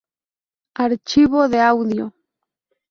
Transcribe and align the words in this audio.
Archivo 0.83 1.47
de 1.47 1.59
audio 1.59 2.05